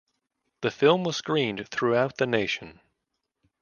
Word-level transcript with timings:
The 0.61 0.71
film 0.71 1.03
was 1.03 1.17
screened 1.17 1.67
throughout 1.69 2.17
the 2.17 2.25
nation. 2.25 2.79